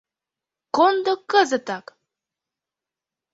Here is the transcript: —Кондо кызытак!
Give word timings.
—Кондо 0.75 1.13
кызытак! 1.31 1.85